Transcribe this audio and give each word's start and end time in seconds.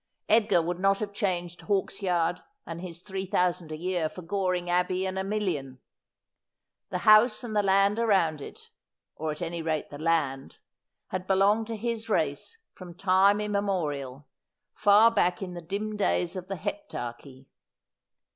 Edgar 0.27 0.63
would 0.63 0.79
not 0.79 0.97
have 0.97 1.13
changed 1.13 1.61
Hawksyard 1.61 2.41
and 2.65 2.81
his 2.81 3.03
three 3.03 3.27
thousand 3.27 3.71
a 3.71 3.77
year 3.77 4.09
for 4.09 4.23
Gor 4.23 4.55
ing 4.55 4.67
Abbey 4.67 5.05
and 5.05 5.19
a 5.19 5.23
million. 5.23 5.79
The 6.89 6.97
house 7.05 7.43
and 7.43 7.55
the 7.55 7.61
land 7.61 7.99
around 7.99 8.41
it— 8.41 8.71
or 9.15 9.29
at 9.31 9.43
any 9.43 9.61
rate 9.61 9.91
the 9.91 9.99
land— 9.99 10.57
had 11.11 11.27
belonged 11.27 11.67
to 11.67 11.75
his 11.75 12.09
race 12.09 12.57
from 12.73 12.95
time 12.95 13.39
im 13.39 13.51
memorial, 13.51 14.27
far 14.73 15.11
back 15.11 15.43
in 15.43 15.53
the 15.53 15.61
dim 15.61 15.95
days 15.97 16.35
of 16.35 16.47
the 16.47 16.57
Heptarchy. 16.57 17.45